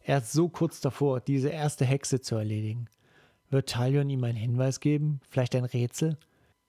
[0.05, 2.87] Er ist so kurz davor, diese erste Hexe zu erledigen.
[3.51, 5.21] Wird Talion ihm einen Hinweis geben?
[5.29, 6.17] Vielleicht ein Rätsel?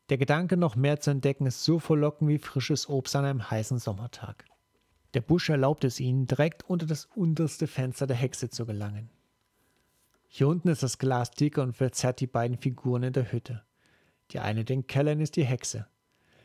[0.10, 3.78] Der Gedanke, noch mehr zu entdecken, ist so verlockend wie frisches Obst an einem heißen
[3.78, 4.46] Sommertag.
[5.14, 9.12] Der Busch erlaubt es ihnen, direkt unter das unterste Fenster der Hexe zu gelangen.
[10.36, 13.62] Hier unten ist das Glas dicker und verzerrt die beiden Figuren in der Hütte.
[14.32, 15.86] Die eine denkt, Kellen ist die Hexe.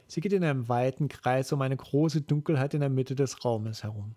[0.07, 3.85] Sie geht in einem weiten Kreis um eine große Dunkelheit in der Mitte des Raumes
[3.85, 4.14] herum.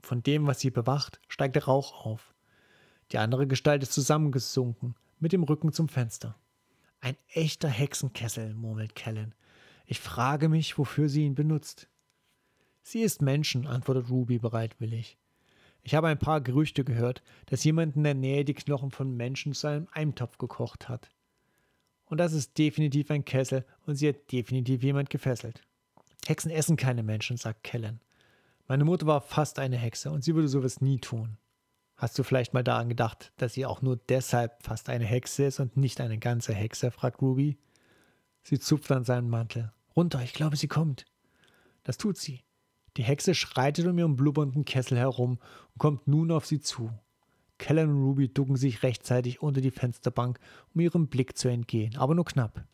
[0.00, 2.34] Von dem, was sie bewacht, steigt der Rauch auf.
[3.12, 6.38] Die andere Gestalt ist zusammengesunken, mit dem Rücken zum Fenster.
[7.02, 9.34] Ein echter Hexenkessel, murmelt Kellen.
[9.84, 11.90] Ich frage mich, wofür sie ihn benutzt.
[12.82, 15.18] Sie ist Menschen, antwortet Ruby bereitwillig.
[15.84, 19.52] Ich habe ein paar Gerüchte gehört, dass jemand in der Nähe die Knochen von Menschen
[19.52, 21.10] zu einem Eintopf gekocht hat.
[22.06, 25.62] Und das ist definitiv ein Kessel und sie hat definitiv jemand gefesselt.
[26.26, 28.00] Hexen essen keine Menschen, sagt Kellen.
[28.66, 31.36] Meine Mutter war fast eine Hexe und sie würde sowas nie tun.
[31.96, 35.60] Hast du vielleicht mal daran gedacht, dass sie auch nur deshalb fast eine Hexe ist
[35.60, 36.90] und nicht eine ganze Hexe?
[36.90, 37.58] fragt Ruby.
[38.42, 39.72] Sie zupft an seinen Mantel.
[39.94, 41.04] Runter, ich glaube, sie kommt.
[41.82, 42.42] Das tut sie.
[42.96, 45.38] Die Hexe schreitet um ihren blubbernden Kessel herum
[45.72, 46.90] und kommt nun auf sie zu.
[47.58, 50.38] Kellen und Ruby ducken sich rechtzeitig unter die Fensterbank,
[50.74, 52.64] um ihrem Blick zu entgehen, aber nur knapp.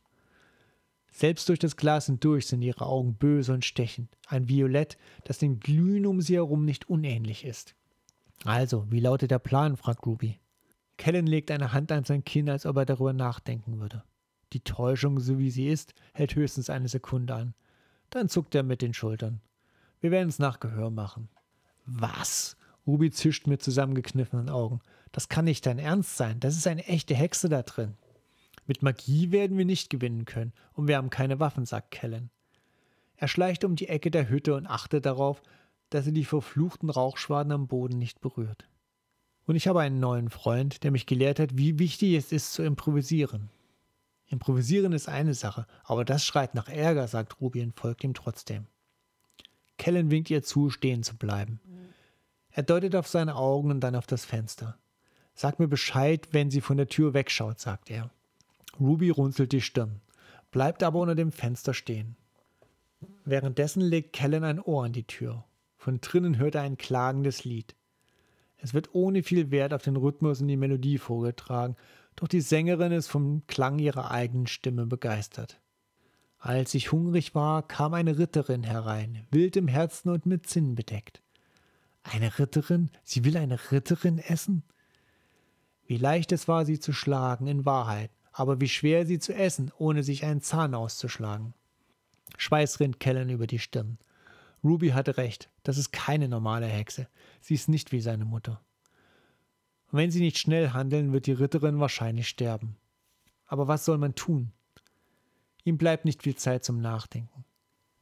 [1.12, 5.58] Selbst durch das Glas hindurch sind ihre Augen böse und stechend, ein Violett, das dem
[5.58, 7.74] Glühen um sie herum nicht unähnlich ist.
[8.44, 9.76] Also, wie lautet der Plan?
[9.76, 10.38] fragt Ruby.
[10.96, 14.04] Kellen legt eine Hand an sein Kinn, als ob er darüber nachdenken würde.
[14.52, 17.54] Die Täuschung, so wie sie ist, hält höchstens eine Sekunde an.
[18.10, 19.40] Dann zuckt er mit den Schultern.
[20.00, 21.28] Wir werden es nach Gehör machen.
[21.86, 22.56] Was?
[22.86, 24.80] Ruby zischt mit zusammengekniffenen Augen.
[25.12, 26.40] Das kann nicht dein Ernst sein.
[26.40, 27.96] Das ist eine echte Hexe da drin.
[28.66, 32.30] Mit Magie werden wir nicht gewinnen können, und wir haben keine Waffen, sagt Kellen.
[33.16, 35.42] Er schleicht um die Ecke der Hütte und achtet darauf,
[35.90, 38.68] dass er die verfluchten Rauchschwaden am Boden nicht berührt.
[39.44, 42.62] Und ich habe einen neuen Freund, der mich gelehrt hat, wie wichtig es ist zu
[42.62, 43.50] improvisieren.
[44.28, 48.68] Improvisieren ist eine Sache, aber das schreit nach Ärger, sagt Ruby und folgt ihm trotzdem.
[49.80, 51.58] Kellen winkt ihr zu, stehen zu bleiben.
[52.50, 54.76] Er deutet auf seine Augen und dann auf das Fenster.
[55.32, 58.10] Sag mir Bescheid, wenn sie von der Tür wegschaut, sagt er.
[58.78, 60.02] Ruby runzelt die Stirn,
[60.50, 62.16] bleibt aber unter dem Fenster stehen.
[63.24, 65.46] Währenddessen legt Kellen ein Ohr an die Tür.
[65.78, 67.74] Von drinnen hört er ein klagendes Lied.
[68.58, 71.74] Es wird ohne viel Wert auf den Rhythmus und die Melodie vorgetragen,
[72.16, 75.59] doch die Sängerin ist vom Klang ihrer eigenen Stimme begeistert.
[76.42, 81.22] Als ich hungrig war, kam eine Ritterin herein, wild im Herzen und mit Zinn bedeckt.
[82.02, 82.90] Eine Ritterin?
[83.04, 84.62] Sie will eine Ritterin essen?
[85.84, 89.70] Wie leicht es war, sie zu schlagen, in Wahrheit, aber wie schwer sie zu essen,
[89.76, 91.52] ohne sich einen Zahn auszuschlagen.
[92.38, 93.98] Schweiß rinnt Kellen über die Stirn.
[94.64, 97.06] Ruby hatte recht, das ist keine normale Hexe.
[97.42, 98.62] Sie ist nicht wie seine Mutter.
[99.92, 102.76] Und wenn sie nicht schnell handeln, wird die Ritterin wahrscheinlich sterben.
[103.44, 104.52] Aber was soll man tun?
[105.64, 107.44] Ihm bleibt nicht viel Zeit zum Nachdenken.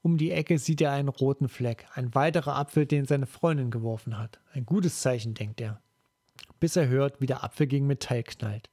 [0.03, 4.17] Um die Ecke sieht er einen roten Fleck, ein weiterer Apfel, den seine Freundin geworfen
[4.17, 4.41] hat.
[4.53, 5.81] Ein gutes Zeichen, denkt er.
[6.61, 8.71] Bis er hört, wie der Apfel gegen Metall knallt.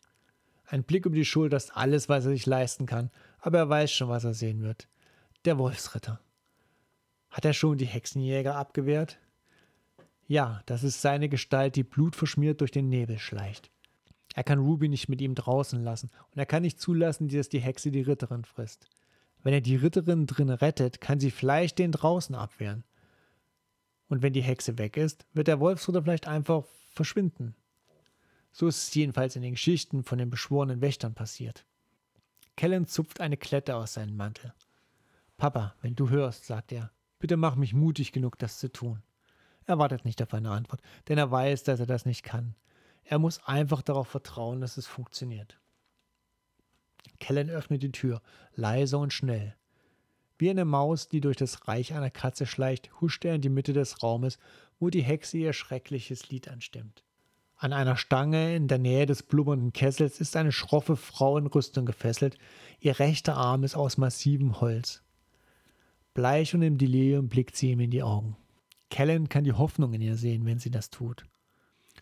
[0.67, 3.91] Ein Blick über die Schulter ist alles, was er sich leisten kann, aber er weiß
[3.91, 4.87] schon, was er sehen wird.
[5.45, 6.19] Der Wolfsritter.
[7.29, 9.19] Hat er schon die Hexenjäger abgewehrt?
[10.27, 13.69] Ja, das ist seine Gestalt, die blutverschmiert durch den Nebel schleicht.
[14.35, 17.61] Er kann Ruby nicht mit ihm draußen lassen und er kann nicht zulassen, dass die
[17.61, 18.89] Hexe die Ritterin frisst.
[19.43, 22.83] Wenn er die Ritterin drin rettet, kann sie vielleicht den draußen abwehren.
[24.09, 27.55] Und wenn die Hexe weg ist, wird der Wolfsritter vielleicht einfach verschwinden.
[28.51, 31.65] So ist es jedenfalls in den Geschichten von den beschworenen Wächtern passiert.
[32.57, 34.53] Kellen zupft eine Klette aus seinem Mantel.
[35.37, 39.01] Papa, wenn du hörst, sagt er, bitte mach mich mutig genug, das zu tun.
[39.65, 42.53] Er wartet nicht auf eine Antwort, denn er weiß, dass er das nicht kann.
[43.05, 45.59] Er muss einfach darauf vertrauen, dass es funktioniert.
[47.19, 48.21] Kellen öffnet die Tür,
[48.55, 49.55] leise und schnell.
[50.37, 53.73] Wie eine Maus, die durch das Reich einer Katze schleicht, huscht er in die Mitte
[53.73, 54.37] des Raumes,
[54.79, 57.03] wo die Hexe ihr schreckliches Lied anstimmt.
[57.57, 61.85] An einer Stange in der Nähe des blubbernden Kessels ist eine schroffe Frau in Rüstung
[61.85, 62.37] gefesselt,
[62.79, 65.03] ihr rechter Arm ist aus massivem Holz.
[66.13, 68.35] Bleich und im Delirium blickt sie ihm in die Augen.
[68.89, 71.25] Kellen kann die Hoffnung in ihr sehen, wenn sie das tut.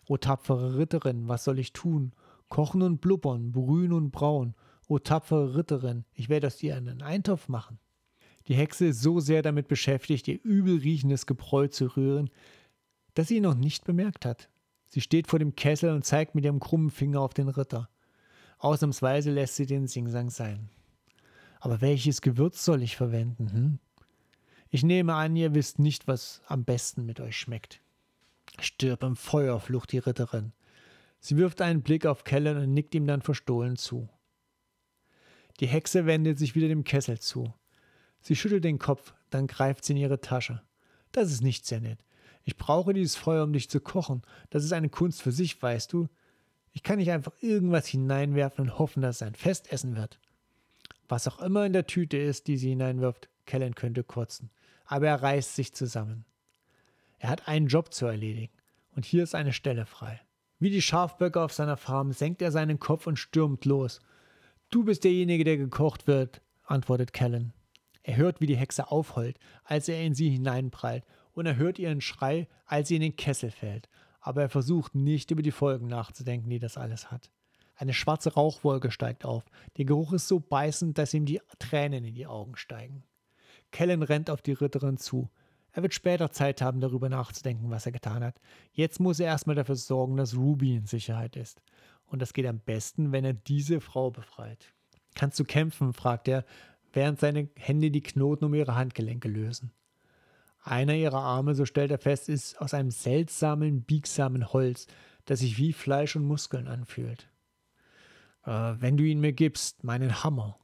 [0.06, 2.12] O tapfere Ritterin, was soll ich tun?
[2.48, 4.54] Kochen und blubbern, brühen und brauen.
[4.86, 7.78] O tapfere Ritterin, ich werde aus dir einen Eintopf machen.
[8.48, 12.28] Die Hexe ist so sehr damit beschäftigt, ihr übel riechendes Gebräu zu rühren,
[13.14, 14.50] dass sie ihn noch nicht bemerkt hat.
[14.88, 17.88] Sie steht vor dem Kessel und zeigt mit ihrem krummen Finger auf den Ritter.
[18.58, 20.68] Ausnahmsweise lässt sie den Singsang sein.
[21.60, 23.52] Aber welches Gewürz soll ich verwenden?
[23.52, 23.78] Hm?
[24.68, 27.80] Ich nehme an, ihr wisst nicht, was am besten mit euch schmeckt.
[28.60, 30.52] Stirb im Feuer, flucht die Ritterin.
[31.20, 34.08] Sie wirft einen Blick auf Kellen und nickt ihm dann verstohlen zu.
[35.60, 37.54] Die Hexe wendet sich wieder dem Kessel zu.
[38.20, 40.62] Sie schüttelt den Kopf, dann greift sie in ihre Tasche.
[41.12, 41.98] Das ist nicht sehr nett.
[42.42, 44.22] Ich brauche dieses Feuer, um dich zu kochen.
[44.50, 46.08] Das ist eine Kunst für sich, weißt du.
[46.72, 50.18] Ich kann nicht einfach irgendwas hineinwerfen und hoffen, dass es ein Festessen wird.
[51.08, 54.50] Was auch immer in der Tüte ist, die sie hineinwirft, Kellen könnte kotzen.
[54.84, 56.24] Aber er reißt sich zusammen.
[57.24, 58.52] Er hat einen Job zu erledigen.
[58.94, 60.20] Und hier ist eine Stelle frei.
[60.58, 64.02] Wie die Schafböcke auf seiner Farm senkt er seinen Kopf und stürmt los.
[64.68, 67.54] Du bist derjenige, der gekocht wird, antwortet Kellen.
[68.02, 72.02] Er hört, wie die Hexe aufheult, als er in sie hineinprallt, und er hört ihren
[72.02, 73.88] Schrei, als sie in den Kessel fällt.
[74.20, 77.30] Aber er versucht nicht über die Folgen nachzudenken, die das alles hat.
[77.74, 79.44] Eine schwarze Rauchwolke steigt auf.
[79.78, 83.02] Der Geruch ist so beißend, dass ihm die Tränen in die Augen steigen.
[83.70, 85.30] Kellen rennt auf die Ritterin zu.
[85.74, 88.40] Er wird später Zeit haben, darüber nachzudenken, was er getan hat.
[88.72, 91.60] Jetzt muss er erstmal dafür sorgen, dass Ruby in Sicherheit ist.
[92.06, 94.72] Und das geht am besten, wenn er diese Frau befreit.
[95.16, 95.92] Kannst du kämpfen?
[95.92, 96.44] fragt er,
[96.92, 99.72] während seine Hände die Knoten um ihre Handgelenke lösen.
[100.62, 104.86] Einer ihrer Arme, so stellt er fest, ist aus einem seltsamen, biegsamen Holz,
[105.24, 107.28] das sich wie Fleisch und Muskeln anfühlt.
[108.44, 110.56] Äh, wenn du ihn mir gibst, meinen Hammer.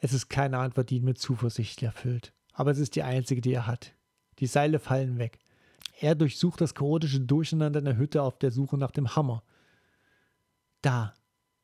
[0.00, 3.52] Es ist keine Antwort, die ihn mit Zuversicht erfüllt, aber es ist die einzige, die
[3.54, 3.94] er hat.
[4.40, 5.38] Die Seile fallen weg.
[6.00, 9.42] Er durchsucht das chaotische Durcheinander in der Hütte auf der Suche nach dem Hammer.
[10.82, 11.14] Da.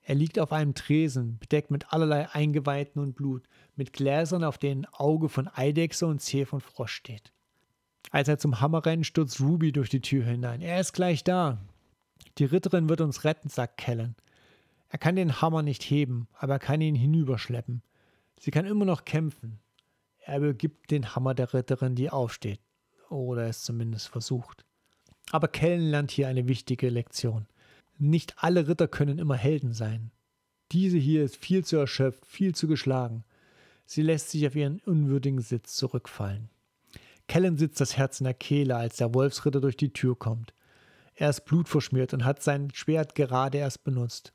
[0.02, 4.86] Er liegt auf einem Tresen, bedeckt mit allerlei Eingeweihten und Blut, mit Gläsern, auf denen
[4.92, 7.32] Auge von Eidechse und Zeh von Frosch steht.
[8.12, 10.60] Als er zum Hammer rennt, stürzt Ruby durch die Tür hinein.
[10.60, 11.58] Er ist gleich da.
[12.38, 14.14] Die Ritterin wird uns retten, sagt Kellen.
[14.90, 17.82] Er kann den Hammer nicht heben, aber er kann ihn hinüberschleppen.
[18.38, 19.58] Sie kann immer noch kämpfen.
[20.18, 22.60] Er übergibt den Hammer der Ritterin, die aufsteht.
[23.08, 24.64] Oder es zumindest versucht.
[25.30, 27.46] Aber Kellen lernt hier eine wichtige Lektion.
[27.98, 30.10] Nicht alle Ritter können immer Helden sein.
[30.72, 33.24] Diese hier ist viel zu erschöpft, viel zu geschlagen.
[33.86, 36.50] Sie lässt sich auf ihren unwürdigen Sitz zurückfallen.
[37.28, 40.52] Kellen sitzt das Herz in der Kehle, als der Wolfsritter durch die Tür kommt.
[41.14, 44.32] Er ist blutverschmiert und hat sein Schwert gerade erst benutzt.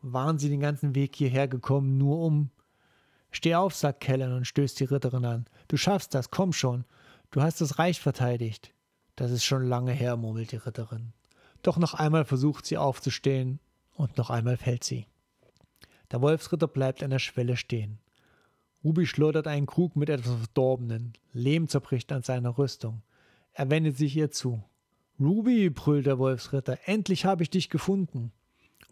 [0.00, 2.50] Waren sie den ganzen Weg hierher gekommen, nur um.
[3.30, 5.46] Steh auf, sagt Kellen und stößt die Ritterin an.
[5.66, 6.84] Du schaffst das, komm schon.
[7.30, 8.72] Du hast das Reich verteidigt.
[9.16, 11.12] Das ist schon lange her, murmelt die Ritterin.
[11.62, 13.60] Doch noch einmal versucht sie aufzustehen
[13.94, 15.06] und noch einmal fällt sie.
[16.10, 17.98] Der Wolfsritter bleibt an der Schwelle stehen.
[18.82, 21.12] Ruby schleudert einen Krug mit etwas Verdorbenen.
[21.32, 23.02] Lehm zerbricht an seiner Rüstung.
[23.52, 24.62] Er wendet sich ihr zu.
[25.20, 28.32] Ruby, brüllt der Wolfsritter, endlich habe ich dich gefunden.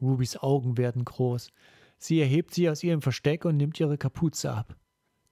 [0.03, 1.53] Rubys Augen werden groß.
[1.99, 4.77] Sie erhebt sich aus ihrem Versteck und nimmt ihre Kapuze ab.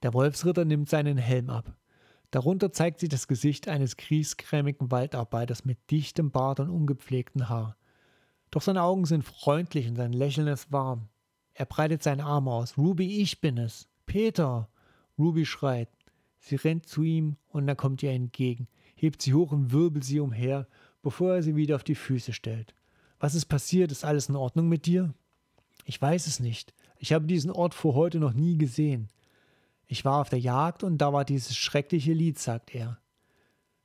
[0.01, 1.75] Der Wolfsritter nimmt seinen Helm ab.
[2.35, 7.77] Darunter zeigt sich das Gesicht eines griesgrämigen Waldarbeiters mit dichtem Bart und ungepflegtem Haar.
[8.51, 11.07] Doch seine Augen sind freundlich und sein Lächeln ist warm.
[11.53, 12.77] Er breitet seinen Arm aus.
[12.77, 13.87] Ruby, ich bin es.
[14.05, 14.67] Peter!
[15.17, 15.87] Ruby schreit.
[16.41, 20.19] Sie rennt zu ihm und er kommt ihr entgegen, hebt sie hoch und wirbelt sie
[20.19, 20.67] umher,
[21.03, 22.75] bevor er sie wieder auf die Füße stellt.
[23.17, 23.93] Was ist passiert?
[23.93, 25.13] Ist alles in Ordnung mit dir?
[25.85, 26.73] Ich weiß es nicht.
[26.97, 29.07] Ich habe diesen Ort vor heute noch nie gesehen.
[29.87, 32.99] Ich war auf der Jagd und da war dieses schreckliche Lied, sagt er.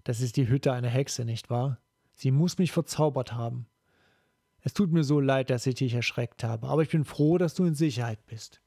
[0.04, 1.78] Das ist die Hütte einer Hexe, nicht wahr?
[2.12, 3.66] Sie muss mich verzaubert haben.
[4.62, 7.54] Es tut mir so leid, dass ich dich erschreckt habe, aber ich bin froh, dass
[7.54, 8.60] du in Sicherheit bist.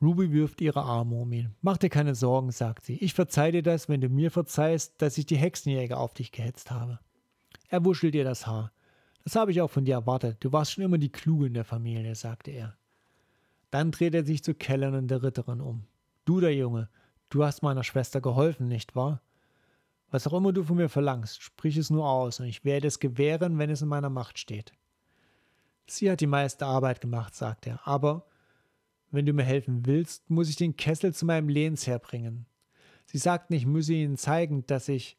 [0.00, 1.54] Ruby wirft ihre Arme um ihn.
[1.60, 2.96] Mach dir keine Sorgen, sagt sie.
[2.96, 6.70] Ich verzeih dir das, wenn du mir verzeihst, dass ich die Hexenjäger auf dich gehetzt
[6.70, 6.98] habe.
[7.68, 8.72] Er wuschelt ihr das Haar.
[9.22, 10.36] Das habe ich auch von dir erwartet.
[10.40, 12.76] Du warst schon immer die Kluge in der Familie, sagte er.
[13.70, 15.86] Dann dreht er sich zu Kellen und der Ritterin um.
[16.24, 16.88] Du, der Junge,
[17.28, 19.22] du hast meiner Schwester geholfen, nicht wahr?
[20.10, 23.00] Was auch immer du von mir verlangst, sprich es nur aus, und ich werde es
[23.00, 24.72] gewähren, wenn es in meiner Macht steht.
[25.86, 28.26] Sie hat die meiste Arbeit gemacht, sagt er, aber
[29.10, 32.46] wenn du mir helfen willst, muss ich den Kessel zu meinem Lehnsherr bringen.
[33.06, 35.18] Sie sagt, ich müsse ihnen zeigen, dass ich.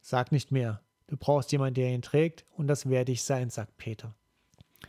[0.00, 3.78] Sag nicht mehr, Du brauchst jemanden, der ihn trägt, und das werde ich sein, sagt
[3.78, 4.14] Peter.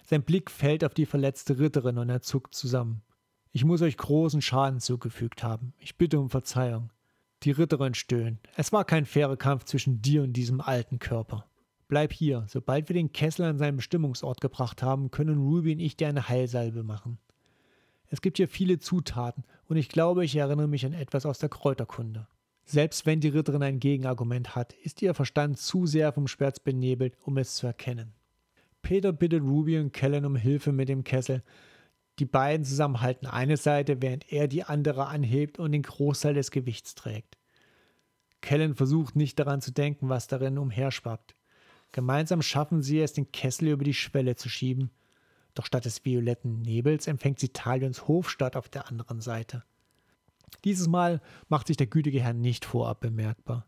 [0.04, 3.02] Sein Blick fällt auf die verletzte Ritterin und er zuckt zusammen.
[3.52, 5.74] Ich muss euch großen Schaden zugefügt haben.
[5.80, 6.92] Ich bitte um Verzeihung.
[7.44, 8.40] Die Ritterin stöhnt.
[8.56, 11.46] Es war kein fairer Kampf zwischen dir und diesem alten Körper.
[11.88, 12.46] Bleib hier.
[12.48, 16.30] Sobald wir den Kessel an seinen Bestimmungsort gebracht haben, können Ruby und ich dir eine
[16.30, 17.18] Heilsalbe machen.
[18.12, 21.50] Es gibt hier viele Zutaten und ich glaube, ich erinnere mich an etwas aus der
[21.50, 22.28] Kräuterkunde.
[22.66, 27.18] Selbst wenn die Ritterin ein Gegenargument hat, ist ihr Verstand zu sehr vom Schmerz benebelt,
[27.24, 28.14] um es zu erkennen.
[28.84, 31.42] Peter bittet Ruby und Kellen um Hilfe mit dem Kessel.
[32.20, 36.52] Die beiden zusammen halten eine Seite, während er die andere anhebt und den Großteil des
[36.52, 37.38] Gewichts trägt.
[38.42, 41.36] Kellen versucht nicht daran zu denken, was darin umherschwappt.
[41.94, 44.92] Gemeinsam schaffen sie es, den Kessel über die Schwelle zu schieben.
[45.54, 49.64] Doch statt des violetten Nebels empfängt sie Talions Hofstadt auf der anderen Seite.
[50.66, 53.66] Dieses Mal macht sich der gütige Herr nicht vorab bemerkbar.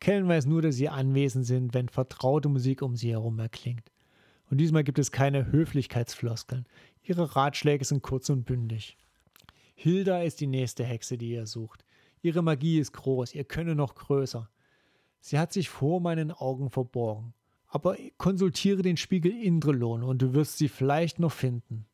[0.00, 3.92] Kellen weiß nur, dass sie anwesend sind, wenn vertraute Musik um sie herum erklingt.
[4.50, 6.66] Und diesmal gibt es keine Höflichkeitsfloskeln.
[7.02, 8.96] Ihre Ratschläge sind kurz und bündig.
[9.74, 11.84] Hilda ist die nächste Hexe, die ihr sucht.
[12.22, 14.48] Ihre Magie ist groß, ihr Können noch größer.
[15.20, 17.34] Sie hat sich vor meinen Augen verborgen.
[17.66, 21.86] Aber konsultiere den Spiegel Indrelon und du wirst sie vielleicht noch finden.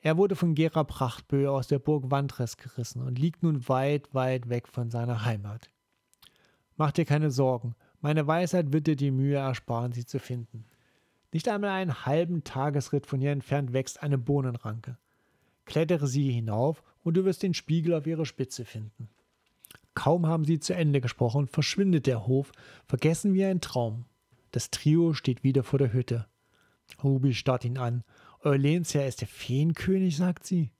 [0.00, 4.48] Er wurde von Gera Prachtbö aus der Burg Wandres gerissen und liegt nun weit, weit
[4.48, 5.70] weg von seiner Heimat.
[6.76, 10.64] Mach dir keine Sorgen, meine Weisheit wird dir die Mühe ersparen, sie zu finden.
[11.36, 14.96] Nicht einmal einen halben Tagesritt von hier entfernt wächst eine Bohnenranke.
[15.66, 19.10] Klettere sie hinauf und du wirst den Spiegel auf ihrer Spitze finden.
[19.92, 22.52] Kaum haben sie zu Ende gesprochen, verschwindet der Hof,
[22.86, 24.06] vergessen wie ein Traum.
[24.50, 26.26] Das Trio steht wieder vor der Hütte.
[27.04, 28.02] Ruby starrt ihn an
[28.40, 30.70] euer Lehnsherr ist der Feenkönig, sagt sie.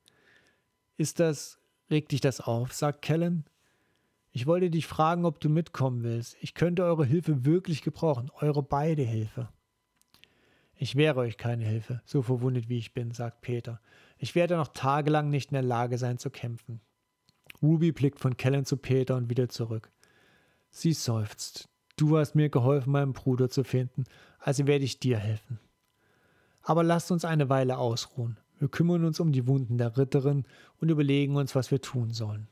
[0.96, 1.58] Ist das,
[1.90, 3.44] regt dich das auf, sagt Kellen.
[4.32, 6.34] Ich wollte dich fragen, ob du mitkommen willst.
[6.40, 9.50] Ich könnte eure Hilfe wirklich gebrauchen, eure beide Hilfe.
[10.78, 13.80] Ich wäre euch keine Hilfe, so verwundet wie ich bin, sagt Peter.
[14.18, 16.80] Ich werde noch tagelang nicht in der Lage sein zu kämpfen.
[17.62, 19.90] Ruby blickt von Kellen zu Peter und wieder zurück.
[20.70, 21.68] Sie seufzt.
[21.96, 24.04] Du hast mir geholfen, meinen Bruder zu finden,
[24.38, 25.58] also werde ich dir helfen.
[26.60, 28.38] Aber lasst uns eine Weile ausruhen.
[28.58, 30.44] Wir kümmern uns um die Wunden der Ritterin
[30.78, 32.48] und überlegen uns, was wir tun sollen.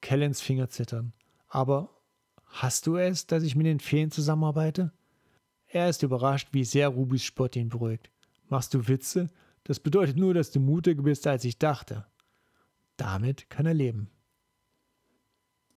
[0.00, 1.12] Kellens Finger zittern.
[1.48, 1.90] Aber
[2.46, 4.92] hast du es, dass ich mit den Feen zusammenarbeite?
[5.72, 8.10] Er ist überrascht, wie sehr Rubis Spott ihn beruhigt.
[8.48, 9.30] Machst du Witze?
[9.62, 12.06] Das bedeutet nur, dass du mutiger bist, als ich dachte.
[12.96, 14.10] Damit kann er leben.